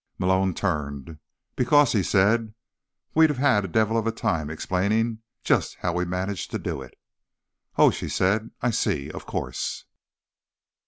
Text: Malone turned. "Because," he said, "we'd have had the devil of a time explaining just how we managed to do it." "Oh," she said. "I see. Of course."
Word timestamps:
Malone 0.17 0.55
turned. 0.55 1.19
"Because," 1.55 1.91
he 1.91 2.01
said, 2.01 2.55
"we'd 3.13 3.29
have 3.29 3.37
had 3.37 3.61
the 3.63 3.67
devil 3.67 3.99
of 3.99 4.07
a 4.07 4.11
time 4.11 4.49
explaining 4.49 5.19
just 5.43 5.75
how 5.81 5.93
we 5.93 6.05
managed 6.05 6.49
to 6.49 6.57
do 6.57 6.81
it." 6.81 6.95
"Oh," 7.77 7.91
she 7.91 8.09
said. 8.09 8.49
"I 8.63 8.71
see. 8.71 9.11
Of 9.11 9.27
course." 9.27 9.85